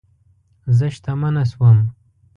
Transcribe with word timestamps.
زه 0.77 0.85
شتمنه 0.95 1.43
شوم 1.51 1.79